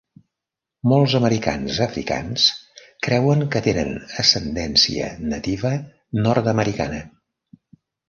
[0.93, 2.47] Molts Americans Africans
[3.09, 3.93] creuen que tenen
[4.27, 5.77] ascendència nativa
[6.27, 7.09] nord-americana.